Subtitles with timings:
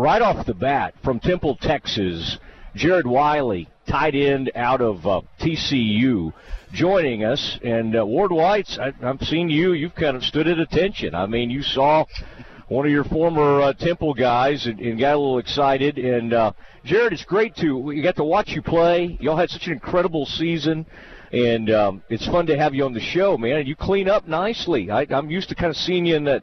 [0.00, 2.38] right off the bat from Temple, Texas,
[2.74, 6.32] Jared Wiley, tight end out of uh, TCU,
[6.72, 7.58] joining us.
[7.62, 9.74] And uh, Ward White's, I, I've seen you.
[9.74, 11.14] You've kind of stood at attention.
[11.14, 12.06] I mean, you saw
[12.68, 15.98] one of your former uh, Temple guys and, and got a little excited.
[15.98, 16.52] And uh,
[16.84, 19.18] Jared, it's great to we got to watch you play.
[19.20, 20.86] Y'all had such an incredible season.
[21.32, 23.58] And um, it's fun to have you on the show, man.
[23.58, 24.90] And you clean up nicely.
[24.90, 26.42] I, I'm used to kind of seeing you in that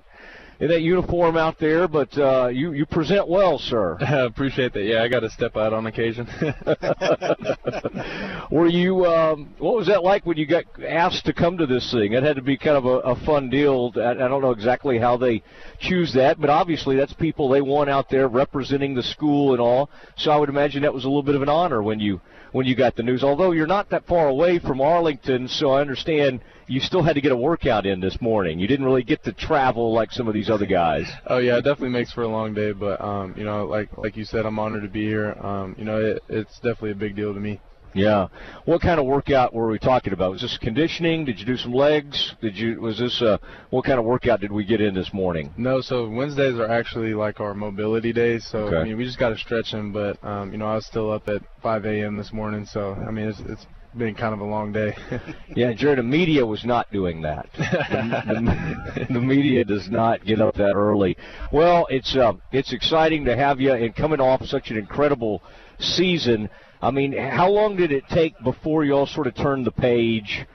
[0.60, 3.98] in that uniform out there, but uh, you you present well, sir.
[4.00, 4.84] I appreciate that.
[4.84, 6.28] Yeah, I got to step out on occasion.
[8.52, 9.06] Were you?
[9.06, 12.14] Um, what was that like when you got asked to come to this thing?
[12.14, 13.92] It had to be kind of a, a fun deal.
[13.96, 15.44] I, I don't know exactly how they
[15.80, 19.90] choose that, but obviously that's people they want out there representing the school and all.
[20.16, 22.20] So I would imagine that was a little bit of an honor when you
[22.52, 23.24] when you got the news.
[23.24, 27.22] Although you're not that far away from Arlington, so I understand you still had to
[27.22, 28.60] get a workout in this morning.
[28.60, 31.06] You didn't really get to travel like some of these other guys.
[31.30, 34.16] Oh yeah, it definitely makes for a long day, but um, you know, like like
[34.16, 35.34] you said, I'm honored to be here.
[35.34, 37.60] Um, you know, it, it's definitely a big deal to me.
[37.94, 38.28] Yeah.
[38.66, 40.32] What kind of workout were we talking about?
[40.32, 41.26] Was this conditioning?
[41.26, 42.36] Did you do some legs?
[42.42, 43.38] Did you was this uh
[43.72, 45.54] what kind of workout did we get in this morning?
[45.58, 48.46] No, so Wednesdays are actually like our mobility days.
[48.50, 48.78] So Okay.
[48.78, 49.92] I mean, we just got to stretch them.
[49.92, 52.18] But um, you know, I was still up at 5 a.m.
[52.18, 53.66] this morning, so I mean, it's it's
[53.98, 54.96] been kind of a long day.
[55.56, 57.50] Yeah, Jared, the media was not doing that.
[57.58, 61.18] The, the, the media does not get up that early.
[61.52, 65.42] Well, it's uh, it's exciting to have you and coming off such an incredible
[65.80, 66.50] season.
[66.82, 70.46] I mean, how long did it take before you all sort of turned the page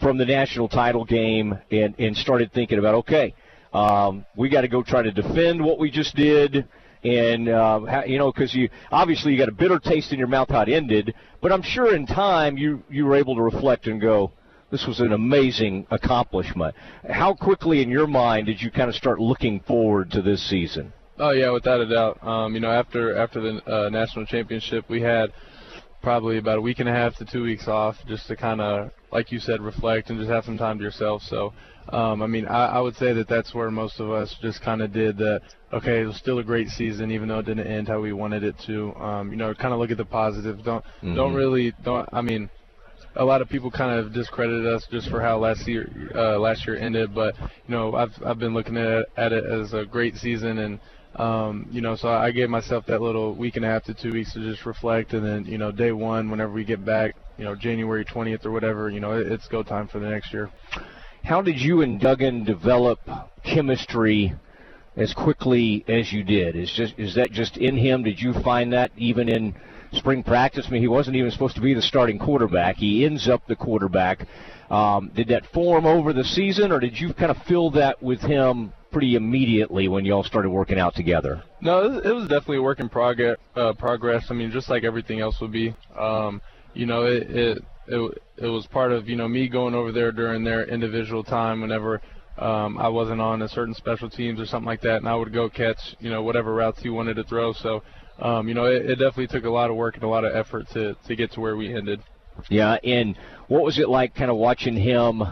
[0.00, 3.34] from the national title game and and started thinking about okay,
[3.72, 6.66] um, we got to go try to defend what we just did.
[7.04, 10.48] And uh, you know, because you obviously you got a bitter taste in your mouth
[10.50, 14.00] how it ended, but I'm sure in time you you were able to reflect and
[14.00, 14.32] go,
[14.70, 16.74] this was an amazing accomplishment.
[17.08, 20.92] How quickly in your mind did you kind of start looking forward to this season?
[21.18, 22.22] Oh yeah, without a doubt.
[22.26, 25.32] Um, you know, after after the uh, national championship, we had
[26.02, 28.90] probably about a week and a half to two weeks off, just to kind of,
[29.10, 31.22] like you said, reflect and just have some time to yourself.
[31.22, 31.52] So,
[31.92, 34.82] um, I mean, I, I would say that that's where most of us just kind
[34.82, 35.40] of did that.
[35.72, 38.42] Okay, it was still a great season, even though it didn't end how we wanted
[38.42, 38.94] it to.
[38.96, 40.62] Um, you know, kind of look at the positives.
[40.62, 41.36] Don't don't Mhm.
[41.36, 42.08] really don't.
[42.12, 42.50] I mean,
[43.16, 46.66] a lot of people kind of discredited us just for how last year uh, last
[46.66, 50.16] year ended, but you know I've I've been looking at at it as a great
[50.16, 50.80] season, and
[51.16, 54.12] um, you know so I gave myself that little week and a half to two
[54.12, 57.44] weeks to just reflect, and then you know day one whenever we get back, you
[57.44, 60.50] know January 20th or whatever, you know it, it's go time for the next year.
[61.28, 63.00] How did you and Duggan develop
[63.44, 64.32] chemistry
[64.96, 66.56] as quickly as you did?
[66.56, 68.02] Is just is that just in him?
[68.02, 69.54] Did you find that even in
[69.92, 70.64] spring practice?
[70.66, 72.76] I mean, he wasn't even supposed to be the starting quarterback.
[72.76, 74.26] He ends up the quarterback.
[74.70, 78.22] Um, did that form over the season, or did you kind of fill that with
[78.22, 81.42] him pretty immediately when y'all started working out together?
[81.60, 83.36] No, it was, it was definitely a work in progress.
[83.54, 84.28] Uh, progress.
[84.30, 85.74] I mean, just like everything else would be.
[85.94, 86.40] Um,
[86.72, 90.12] you know, it, it it it was part of you know me going over there
[90.12, 92.00] during their individual time whenever
[92.38, 95.32] um, I wasn't on a certain special teams or something like that, and I would
[95.32, 97.52] go catch you know whatever routes he wanted to throw.
[97.52, 97.82] So,
[98.20, 100.34] um, you know, it, it definitely took a lot of work and a lot of
[100.34, 102.00] effort to to get to where we ended.
[102.48, 103.16] Yeah, and
[103.48, 105.22] what was it like kind of watching him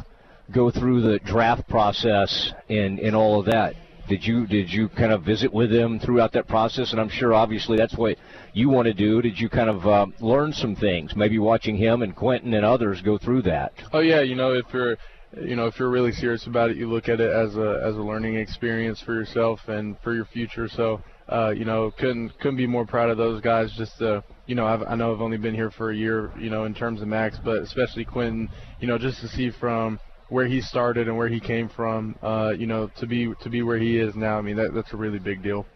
[0.50, 3.75] go through the draft process and, and all of that?
[4.09, 6.93] Did you did you kind of visit with him throughout that process?
[6.93, 8.17] And I'm sure obviously that's what
[8.53, 9.21] you want to do.
[9.21, 11.17] Did you kind of uh, learn some things?
[11.17, 13.72] Maybe watching him and Quentin and others go through that.
[13.93, 14.97] Oh yeah, you know if you're
[15.41, 17.97] you know if you're really serious about it, you look at it as a as
[17.97, 20.69] a learning experience for yourself and for your future.
[20.69, 23.72] So uh, you know couldn't couldn't be more proud of those guys.
[23.77, 26.50] Just uh, you know I've, I know I've only been here for a year, you
[26.50, 28.49] know in terms of Max, but especially Quentin,
[28.81, 32.53] you know just to see from where he started and where he came from, uh,
[32.56, 34.38] you know to be to be where he is now.
[34.38, 35.66] I mean that that's a really big deal.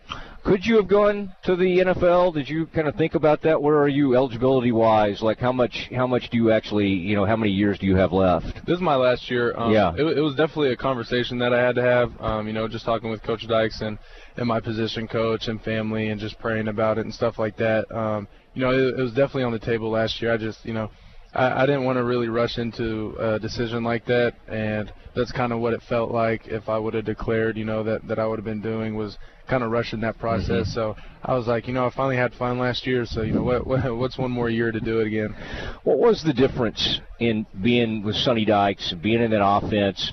[0.43, 2.33] Could you have gone to the NFL?
[2.33, 3.61] Did you kind of think about that?
[3.61, 5.21] Where are you eligibility wise?
[5.21, 7.97] Like how much how much do you actually you know how many years do you
[7.97, 8.65] have left?
[8.67, 9.55] This is my last year.
[9.57, 9.93] Um, Yeah.
[9.95, 12.21] It, it was definitely a conversation that I had to have.
[12.21, 13.99] Um, you know, just talking with Coach Dykes and,
[14.37, 17.91] and my position coach and family and just praying about it and stuff like that.
[17.95, 20.33] Um, you know, it, it was definitely on the table last year.
[20.33, 20.91] I just, you know,
[21.35, 25.53] I, I didn't want to really rush into a decision like that, and that's kind
[25.53, 28.27] of what it felt like if I would have declared, you know, that that I
[28.27, 29.19] would have been doing was
[29.49, 30.69] kind of rushing that process.
[30.69, 30.73] Mm-hmm.
[30.73, 33.43] So I was like, you know, I finally had fun last year, so you know,
[33.43, 35.35] what, what what's one more year to do it again?
[35.85, 40.13] What was the difference in being with Sonny Dykes, being in that offense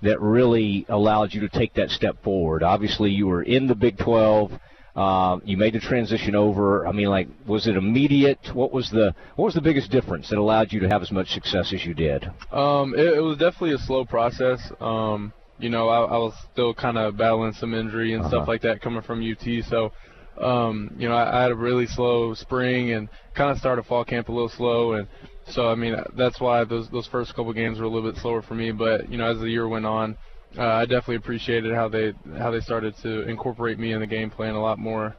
[0.00, 2.62] that really allowed you to take that step forward?
[2.62, 4.52] Obviously, you were in the Big 12.
[4.98, 6.86] Uh, you made the transition over.
[6.88, 8.40] I mean, like, was it immediate?
[8.52, 11.28] What was the what was the biggest difference that allowed you to have as much
[11.38, 12.24] success as you did?
[12.50, 14.60] Um, it, it was definitely a slow process.
[14.80, 18.30] Um, you know, I, I was still kind of battling some injury and Uh-huh.
[18.30, 19.46] stuff like that coming from UT.
[19.70, 19.92] So,
[20.40, 24.04] um, you know, I, I had a really slow spring and kind of started fall
[24.04, 25.06] camp a little slow, and
[25.54, 28.42] so I mean that's why those those first couple games were a little bit slower
[28.42, 28.72] for me.
[28.72, 30.16] But you know, as the year went on,
[30.56, 34.30] uh, I definitely appreciated how they how they started to incorporate me in the game
[34.30, 35.16] plan a lot more.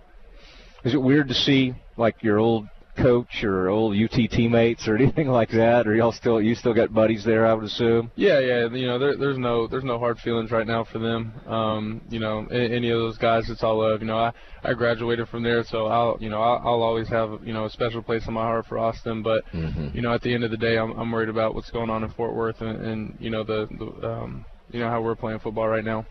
[0.84, 2.68] Is it weird to see like your old
[2.98, 5.88] coach or old UT teammates or anything like that?
[5.88, 7.46] Or y'all still you still got buddies there?
[7.46, 8.12] I would assume.
[8.16, 8.68] Yeah, yeah.
[8.70, 11.34] You know, there, there's no there's no hard feelings right now for them.
[11.48, 14.02] Um, you know, any of those guys, it's all love.
[14.02, 14.32] You know, I
[14.64, 17.70] I graduated from there, so I'll you know I'll, I'll always have you know a
[17.70, 19.22] special place in my heart for Austin.
[19.22, 19.96] But mm-hmm.
[19.96, 22.04] you know, at the end of the day, I'm I'm worried about what's going on
[22.04, 25.40] in Fort Worth and, and you know the the um, you know how we're playing
[25.40, 26.06] football right now.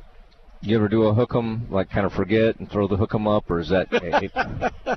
[0.61, 3.29] You ever do a hook 'em, like kind of forget and throw the hook 'em
[3.29, 3.87] up, or is that?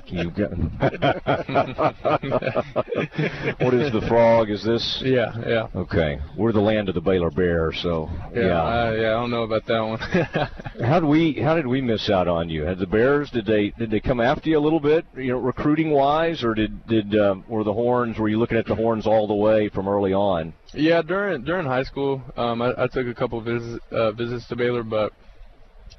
[0.06, 0.28] You
[3.58, 4.50] what is the frog?
[4.50, 5.02] Is this?
[5.04, 5.68] Yeah, yeah.
[5.74, 8.62] Okay, we're the land of the Baylor Bear, so yeah, yeah.
[8.62, 9.98] Uh, yeah I don't know about that one.
[10.84, 11.34] how did we?
[11.34, 12.64] How did we miss out on you?
[12.64, 13.30] Had the Bears?
[13.30, 13.70] Did they?
[13.78, 15.06] Did they come after you a little bit?
[15.16, 18.18] You know, recruiting wise, or did did um, were the horns?
[18.18, 20.54] Were you looking at the horns all the way from early on?
[20.74, 24.56] Yeah, during during high school, um, I, I took a couple visits uh, visits to
[24.56, 25.12] Baylor, but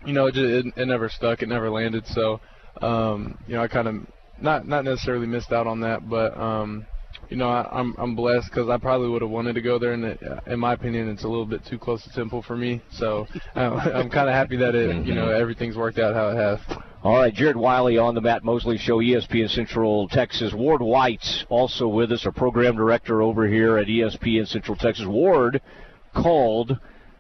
[0.06, 1.42] you know, it, just, it, it never stuck.
[1.42, 2.06] It never landed.
[2.08, 2.40] So,
[2.82, 3.96] um, you know, I kind of
[4.42, 6.86] not not necessarily missed out on that, but um,
[7.30, 9.94] you know, I, I'm I'm blessed because I probably would have wanted to go there,
[9.94, 12.82] and it, in my opinion, it's a little bit too close to Temple for me.
[12.92, 15.42] So I'm, I'm kind of happy that it, you know, mm-hmm.
[15.42, 16.78] everything's worked out how it has.
[17.04, 20.54] All right, Jared Wiley on the Matt Mosley Show, ESPN Central Texas.
[20.54, 25.06] Ward White's also with us, a program director over here at ESPN Central Texas.
[25.06, 25.62] Ward
[26.16, 26.78] called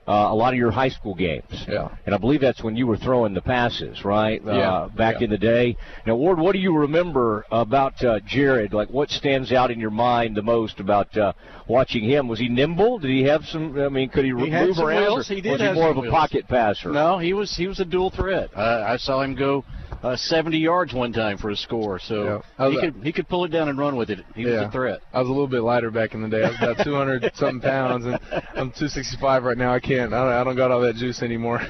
[0.07, 1.65] uh, a lot of your high school games.
[1.67, 1.89] Yeah.
[2.05, 4.41] And I believe that's when you were throwing the passes, right?
[4.45, 4.89] Uh, yeah.
[4.95, 5.25] Back yeah.
[5.25, 5.77] in the day.
[6.05, 8.73] Now, Ward, what do you remember about uh, Jared?
[8.73, 11.33] Like, what stands out in your mind the most about uh,
[11.67, 12.27] watching him?
[12.27, 12.99] Was he nimble?
[12.99, 13.79] Did he have some?
[13.79, 15.03] I mean, could he, he move around?
[15.03, 15.27] Wheels.
[15.27, 16.11] He did was he more of a wheels.
[16.11, 16.91] pocket passer?
[16.91, 17.55] No, he was.
[17.55, 18.55] He was a dual threat.
[18.57, 19.63] I saw him go
[20.01, 21.99] uh, 70 yards one time for a score.
[21.99, 22.69] So yeah.
[22.69, 24.19] he could he could pull it down and run with it.
[24.35, 24.61] He yeah.
[24.61, 24.99] was a threat.
[25.13, 26.43] I was a little bit lighter back in the day.
[26.43, 28.15] I was about 200 something pounds, and
[28.55, 29.73] I'm 265 right now.
[29.73, 30.13] I can't.
[30.13, 31.61] I don't, I don't got all that juice anymore.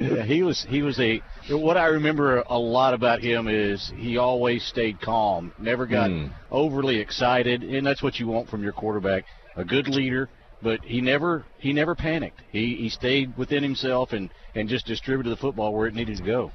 [0.00, 1.20] yeah, he was he was a.
[1.50, 6.32] What I remember a lot about him is he always stayed calm, never got mm.
[6.50, 9.24] overly excited, and that's what you want from your quarterback.
[9.56, 10.28] A good leader
[10.62, 12.40] but he never he never panicked.
[12.50, 16.22] He he stayed within himself and and just distributed the football where it needed to
[16.22, 16.52] go.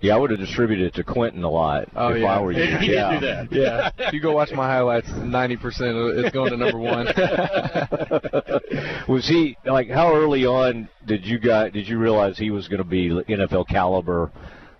[0.00, 2.26] Yeah, I would have distributed it to Quentin a lot oh, if yeah.
[2.26, 2.64] I were you.
[2.78, 3.10] He yeah.
[3.10, 3.52] did do that.
[3.52, 3.90] Yeah.
[4.08, 7.04] if you go watch my highlights, 90% it's going to number one.
[9.08, 12.78] was he like how early on did you guys did you realize he was going
[12.78, 14.30] to be NFL caliber?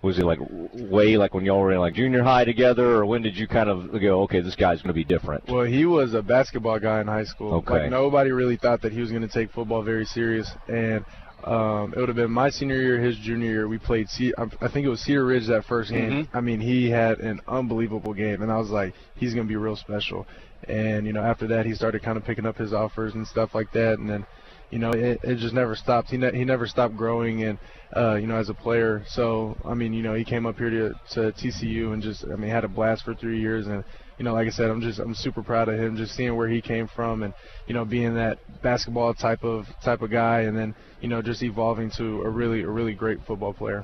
[0.01, 0.39] Was it like
[0.73, 3.69] way like when y'all were in like junior high together, or when did you kind
[3.69, 5.47] of go, okay, this guy's going to be different?
[5.47, 7.55] Well, he was a basketball guy in high school.
[7.55, 7.83] Okay.
[7.83, 11.05] Like nobody really thought that he was going to take football very serious, and
[11.43, 13.67] um, it would have been my senior year, his junior year.
[13.67, 14.09] We played.
[14.09, 16.11] C- I think it was Cedar Ridge that first game.
[16.11, 16.37] Mm-hmm.
[16.37, 19.55] I mean, he had an unbelievable game, and I was like, he's going to be
[19.55, 20.27] real special.
[20.67, 23.55] And you know, after that, he started kind of picking up his offers and stuff
[23.55, 24.25] like that, and then
[24.71, 26.09] you know, it, it just never stopped.
[26.09, 27.59] He ne- he never stopped growing and
[27.95, 29.03] uh, you know as a player.
[29.07, 32.35] So I mean, you know, he came up here to to TCU and just I
[32.35, 33.83] mean had a blast for three years and
[34.21, 36.47] you know, like I said, I'm just I'm super proud of him, just seeing where
[36.47, 37.33] he came from, and
[37.65, 41.41] you know, being that basketball type of type of guy, and then you know, just
[41.41, 43.83] evolving to a really a really great football player.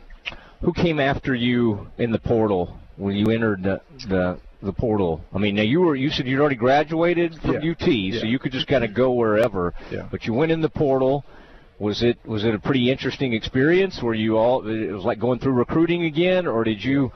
[0.61, 5.21] Who came after you in the portal when you entered the the the portal.
[5.33, 7.71] I mean, now you were you said you'd already graduated from yeah.
[7.71, 8.19] UT, yeah.
[8.19, 9.73] so you could just kind of go wherever.
[9.91, 10.07] Yeah.
[10.09, 11.25] But you went in the portal.
[11.79, 14.01] Was it was it a pretty interesting experience?
[14.01, 17.11] Were you all it was like going through recruiting again, or did you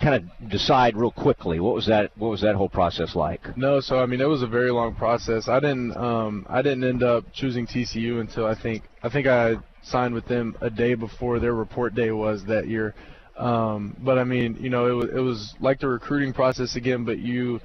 [0.00, 1.58] kind of decide real quickly?
[1.58, 3.56] What was that What was that whole process like?
[3.56, 5.48] No, so I mean it was a very long process.
[5.48, 9.56] I didn't um, I didn't end up choosing TCU until I think I think I
[9.82, 12.94] signed with them a day before their report day was that year.
[13.36, 17.04] Um, but I mean, you know, it was it was like the recruiting process again,
[17.04, 17.60] but you,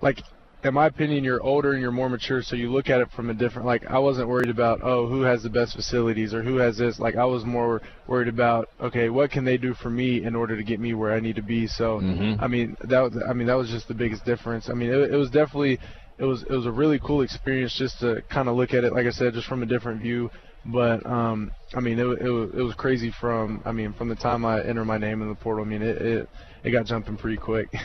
[0.00, 0.20] like,
[0.62, 3.28] in my opinion, you're older and you're more mature, so you look at it from
[3.30, 3.66] a different.
[3.66, 7.00] Like, I wasn't worried about oh who has the best facilities or who has this.
[7.00, 10.56] Like, I was more worried about okay, what can they do for me in order
[10.56, 11.66] to get me where I need to be.
[11.66, 12.42] So, mm-hmm.
[12.42, 14.68] I mean, that was I mean that was just the biggest difference.
[14.68, 15.80] I mean, it, it was definitely
[16.18, 18.92] it was it was a really cool experience just to kind of look at it,
[18.92, 20.30] like I said, just from a different view.
[20.66, 24.44] But um, I mean, it, it, it was crazy from I mean from the time
[24.44, 25.64] I entered my name in the portal.
[25.64, 26.28] I mean, it it,
[26.64, 27.68] it got jumping pretty quick.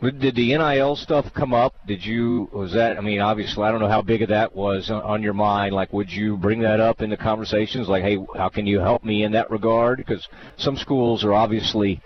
[0.00, 1.74] Did the NIL stuff come up?
[1.86, 2.96] Did you was that?
[2.96, 5.74] I mean, obviously, I don't know how big of that was on your mind.
[5.74, 7.86] Like, would you bring that up in the conversations?
[7.86, 9.98] Like, hey, how can you help me in that regard?
[9.98, 12.00] Because some schools are obviously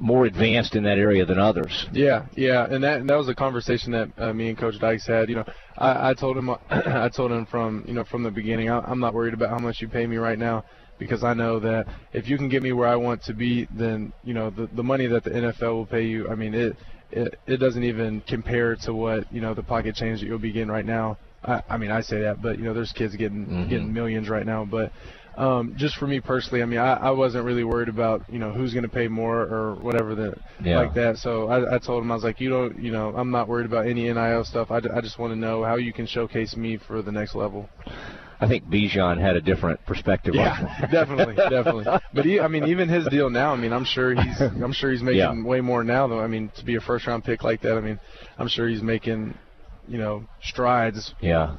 [0.00, 1.86] more advanced in that area than others.
[1.92, 5.06] Yeah, yeah, and that and that was a conversation that uh, me and Coach Dykes
[5.06, 5.28] had.
[5.28, 5.44] You know,
[5.76, 9.00] I, I told him I told him from you know from the beginning, I, I'm
[9.00, 10.64] not worried about how much you pay me right now.
[10.98, 14.12] because I know that if you can get me where I want to be, then
[14.24, 16.28] you know the the money that the NFL will pay you.
[16.28, 16.76] I mean it.
[17.10, 20.52] It, it doesn't even compare to what you know the pocket change that you'll be
[20.52, 21.16] getting right now.
[21.42, 23.68] I, I mean I say that, but you know there's kids getting Mhm.
[23.70, 24.66] getting millions right now.
[24.66, 24.92] But
[25.38, 28.50] um, just for me personally, I mean I, I wasn't really worried about you know
[28.52, 30.78] who's going to pay more or whatever the Yeah.
[30.78, 31.16] like that.
[31.18, 33.66] So I, I told him I was like, you don't, you know, I'm not worried
[33.66, 34.70] about any NIL stuff.
[34.70, 37.68] I, I just want to know how you can showcase me for the next level.
[38.40, 41.86] I think Bijan had a different perspective on Yeah, definitely, definitely.
[42.14, 43.52] But he, I mean, even his deal now.
[43.52, 45.42] I mean, I'm sure he's, I'm sure he's making Yeah.
[45.44, 46.06] way more now.
[46.06, 47.98] Though, I mean, to be a first round pick like that, I mean,
[48.38, 49.36] I'm sure he's making,
[49.88, 51.14] you know, strides.
[51.20, 51.56] Yeah.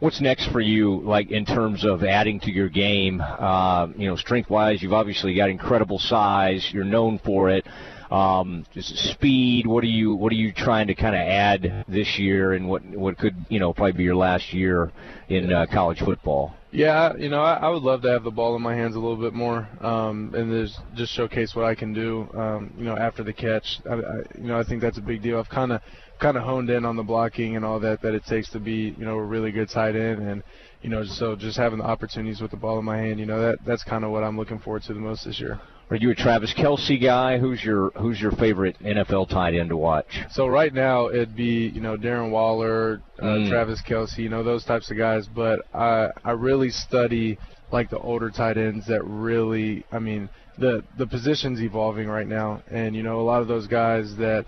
[0.00, 3.20] What's next for you, like in terms of adding to your game?
[3.20, 6.66] Uh, you know, strength-wise, you've obviously got incredible size.
[6.72, 7.66] You're known for it.
[8.10, 9.66] Um, just speed.
[9.66, 12.82] What are you What are you trying to kind of add this year, and what
[12.86, 14.90] what could you know probably be your last year
[15.28, 16.54] in uh, college football?
[16.72, 18.98] Yeah, you know, I, I would love to have the ball in my hands a
[18.98, 22.28] little bit more, um, and just showcase what I can do.
[22.32, 25.20] Um, you know, after the catch, I, I, you know, I think that's a big
[25.20, 25.38] deal.
[25.38, 25.80] I've kind of
[26.20, 28.94] kind of honed in on the blocking and all that that it takes to be,
[28.98, 30.42] you know, a really good tight end, and
[30.82, 33.40] you know, so just having the opportunities with the ball in my hand, you know,
[33.40, 35.60] that that's kind of what I'm looking forward to the most this year.
[35.90, 37.38] Are you a Travis Kelce guy?
[37.38, 40.06] Who's your Who's your favorite NFL tight end to watch?
[40.30, 43.48] So right now it'd be you know Darren Waller, uh, Mm.
[43.50, 45.26] Travis Kelce, you know those types of guys.
[45.26, 47.38] But I I really study
[47.72, 52.62] like the older tight ends that really I mean the the position's evolving right now,
[52.70, 54.44] and you know a lot of those guys that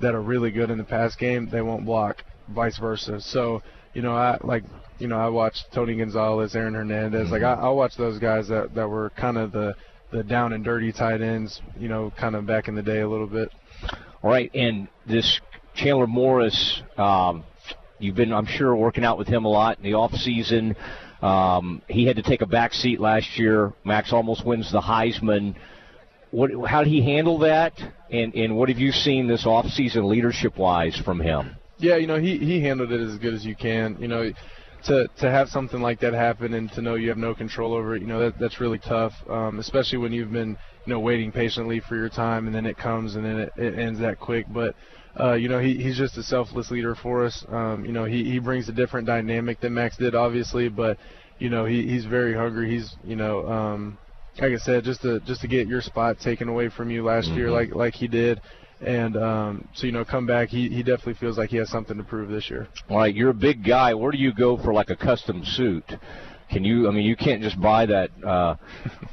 [0.00, 3.20] that are really good in the pass game they won't block, vice versa.
[3.20, 3.62] So
[3.94, 4.64] you know I like
[4.98, 8.74] you know I watched Tony Gonzalez, Aaron Hernandez, like I, I watch those guys that
[8.74, 9.74] that were kind of the
[10.10, 13.08] the down and dirty tight ends, you know, kind of back in the day a
[13.08, 13.50] little bit.
[14.22, 15.40] All right, and this
[15.74, 17.44] Chandler Morris, um,
[17.98, 20.76] you've been, I'm sure, working out with him a lot in the off season.
[21.22, 23.72] Um, he had to take a back seat last year.
[23.84, 25.54] Max almost wins the Heisman.
[26.30, 27.74] What, how did he handle that?
[28.10, 31.56] And and what have you seen this off season leadership wise from him?
[31.78, 33.96] Yeah, you know, he he handled it as good as you can.
[34.00, 34.32] You know,
[34.84, 37.96] to to have something like that happen and to know you have no control over
[37.96, 39.12] it, you know, that that's really tough.
[39.28, 42.76] Um, especially when you've been, you know, waiting patiently for your time and then it
[42.76, 44.46] comes and then it, it ends that quick.
[44.48, 44.74] But
[45.18, 47.44] uh, you know, he he's just a selfless leader for us.
[47.48, 50.98] Um, you know, he he brings a different dynamic than Max did, obviously, but
[51.38, 52.70] you know, he he's very hungry.
[52.70, 53.98] He's you know, um,
[54.40, 57.28] like I said, just to just to get your spot taken away from you last
[57.28, 57.52] year, Mhm.
[57.52, 58.40] like like he did.
[58.80, 60.48] And um, so you know, come back.
[60.50, 62.68] He he definitely feels like he has something to prove this year.
[62.90, 63.94] All right, you're a big guy.
[63.94, 65.84] Where do you go for like a custom suit?
[66.50, 66.86] Can you?
[66.86, 68.54] I mean, you can't just buy that uh,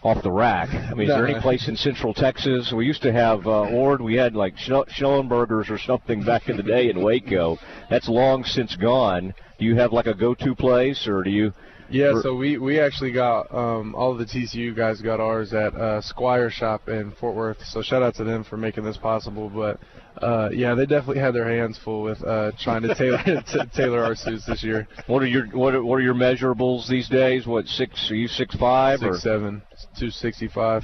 [0.03, 0.70] off the rack.
[0.70, 2.72] I mean, is there any place in Central Texas?
[2.74, 4.01] We used to have uh, Ord.
[4.01, 7.58] We had like Schellenbergers or something back in the day in Waco.
[7.89, 9.34] That's long since gone.
[9.58, 11.53] Do you have like a go-to place, or do you?
[11.90, 15.75] Yeah, so we we actually got um, all of the TCU guys got ours at
[15.75, 17.58] uh, Squire Shop in Fort Worth.
[17.66, 19.50] So shout out to them for making this possible.
[19.50, 19.80] But
[20.24, 23.18] uh, yeah, they definitely had their hands full with uh, trying to tailor
[23.54, 24.88] to tailor our suits this year.
[25.08, 27.46] What are your what are, what are your measurables these days?
[27.46, 28.10] What six?
[28.12, 29.13] Are you six five or?
[29.13, 29.62] Six seven,
[30.00, 30.84] two sixty five.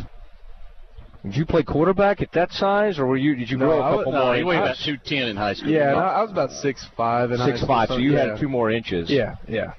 [1.24, 3.36] Did you play quarterback at that size, or were you?
[3.36, 4.36] Did you No, grow a was- couple No, more?
[4.36, 5.70] he weighed about two ten in high school.
[5.70, 7.90] Yeah, and I, was about six five and six five.
[7.90, 9.10] So you had two more inches.
[9.10, 9.74] Yeah, yeah,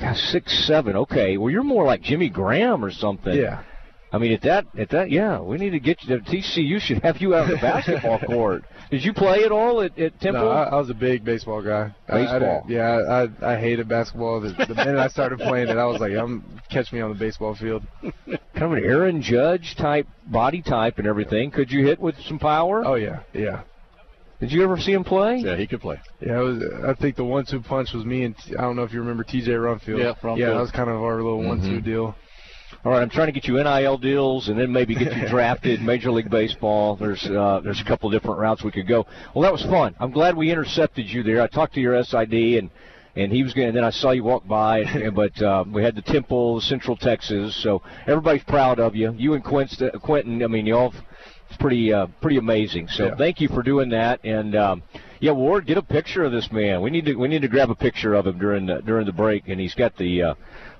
[0.00, 0.96] Gosh, six seven.
[0.96, 1.36] Okay.
[1.36, 3.34] Well, you're more like Jimmy Graham or something.
[3.34, 3.62] yeah.
[4.12, 6.80] I mean, at that, at that, yeah, we need to get you to TCU.
[6.80, 8.64] Should have you out on the basketball court.
[8.90, 10.46] Did you play at all at, at Temple?
[10.46, 11.94] No, I, I was a big baseball guy.
[12.08, 12.64] I- I Baseball.
[12.66, 14.40] yeah, I I hated basketball.
[14.40, 17.16] The, the minute I started playing it, I was like, I'm catch me on the
[17.18, 17.84] baseball field.
[18.02, 21.52] kind of an Aaron Judge type body type and everything.
[21.52, 22.84] Could you hit with some power?
[22.84, 23.62] Oh yeah, yeah.
[24.40, 25.36] Did you ever see him play?
[25.36, 26.00] Yeah, he could play.
[26.20, 26.62] Yeah, it was.
[26.86, 29.50] I think the one-two punch was me and I don't know if you remember T.J.
[29.52, 29.98] Rumfield.
[29.98, 30.38] Yeah, Rumfield.
[30.38, 31.84] Yeah, that was kind of our little one-two Mhm.
[31.84, 32.14] deal.
[32.84, 35.82] All right, I'm trying to get you NIL deals and then maybe get you drafted
[35.82, 36.96] Major League Baseball.
[36.96, 39.06] There's uh, there's a couple different routes we could go.
[39.34, 39.94] Well, that was fun.
[40.00, 41.42] I'm glad we intercepted you there.
[41.42, 42.70] I talked to your SID and
[43.16, 43.66] and he was going.
[43.66, 46.96] to Then I saw you walk by, and, but uh, we had the Temple, Central
[46.96, 47.54] Texas.
[47.62, 49.12] So everybody's proud of you.
[49.18, 50.42] You and Quinton, Quentin.
[50.42, 50.94] I mean, y'all.
[51.50, 52.88] It's pretty uh, pretty amazing.
[52.88, 53.14] So Yeah.
[53.16, 54.24] thank you for doing that.
[54.24, 54.82] And um,
[55.20, 56.80] yeah, Ward, get a picture of this man.
[56.80, 59.12] We need to we need to grab a picture of him during the during the
[59.12, 59.48] break.
[59.48, 60.22] And he's got the.
[60.22, 60.34] Uh,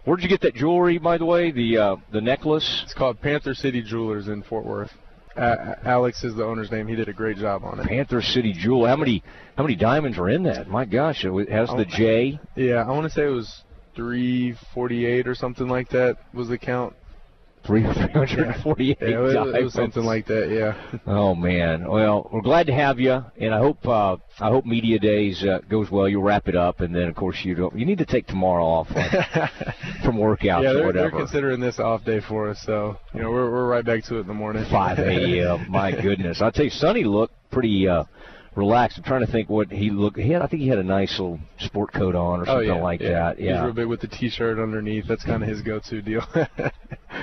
[0.04, 1.50] Where'd you get that jewelry, by the way?
[1.50, 2.80] The uh, the necklace.
[2.84, 4.92] It's called Panther City Jewelers in Fort Worth.
[5.36, 6.88] Uh, Alex is the owner's name.
[6.88, 7.86] He did a great job on it.
[7.86, 8.86] Panther City Jewel.
[8.86, 9.22] How many
[9.56, 10.68] how many diamonds are in that?
[10.68, 11.84] My gosh, it has the.
[11.84, 12.40] J.
[12.56, 13.62] Yeah, I want to say it was
[13.94, 16.94] 348 or something like that was the count.
[17.64, 20.48] 348 yeah, it was, it was something like that.
[20.50, 21.00] Yeah.
[21.06, 21.88] Oh man.
[21.88, 25.60] Well, we're glad to have you, and I hope uh, I hope media days uh,
[25.68, 26.08] goes well.
[26.08, 27.78] You'll wrap it up, and then of course you don't.
[27.78, 29.10] You need to take tomorrow off like,
[30.04, 30.92] from workouts yeah, or whatever.
[30.92, 34.16] they're considering this off day for us, so you know we're we're right back to
[34.16, 34.64] it in the morning.
[34.70, 35.70] 5 a.m.
[35.70, 36.40] My goodness.
[36.40, 37.88] I'll tell you, Sonny looked pretty.
[37.88, 38.04] Uh,
[38.56, 38.98] relaxed.
[38.98, 40.18] I'm trying to think what he looked.
[40.18, 42.68] He had, I think he had a nice little sport coat on or oh, something
[42.68, 43.10] yeah, like yeah.
[43.10, 43.40] that.
[43.40, 45.06] Yeah, he's real big with the t-shirt underneath.
[45.06, 46.22] That's kind of his go-to deal.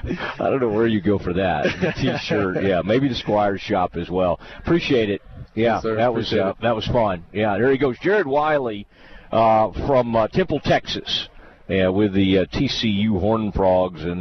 [0.10, 2.64] I don't know where you go for that t-shirt.
[2.64, 4.40] yeah, maybe the Squires shop as well.
[4.60, 5.22] Appreciate it.
[5.56, 7.26] Yeah, Yes, that was uh, that was fun.
[7.34, 8.86] Yeah, there he goes, Jared Wiley
[9.32, 11.30] uh, from uh, Temple, Texas,
[11.68, 14.16] yeah, with the uh, TCU Horned Frogs and.